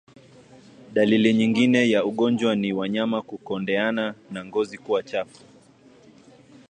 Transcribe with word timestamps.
Dalili 0.93 1.33
nyingine 1.33 1.89
ya 1.89 2.05
ugonjwa 2.05 2.55
ni 2.55 2.73
wanyama 2.73 3.21
kukondeana 3.21 4.15
na 4.31 4.45
ngozi 4.45 4.77
kuwa 4.77 5.03
chafu 5.03 5.41